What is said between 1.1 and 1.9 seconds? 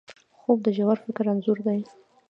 انځور دی